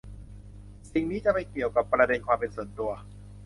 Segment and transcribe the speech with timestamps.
[0.91, 2.91] สิ่งนี้จะไปเกี่ยวกับประเด็นความเป็นส่วนตัว